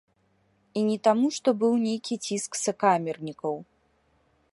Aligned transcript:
І 0.79 0.85
не 0.87 0.95
таму, 1.07 1.27
што 1.37 1.53
быў 1.63 1.73
нейкі 1.87 2.15
ціск 2.29 2.51
сакамернікаў. 2.65 3.55